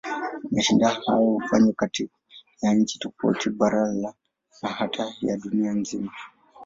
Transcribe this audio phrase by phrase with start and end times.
[0.51, 2.09] Mashindano hayo hufanywa kati
[2.61, 4.13] ya nchi tofauti, bara na
[4.69, 6.11] hata ya dunia nzima.